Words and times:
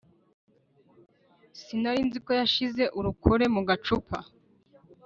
Sinarinziko 1.61 2.31
yashize 2.39 2.83
arukore 2.97 3.45
mu 3.55 3.61
gacupa 3.69 4.17